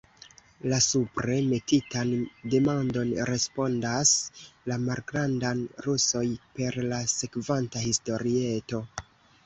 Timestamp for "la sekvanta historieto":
6.91-8.87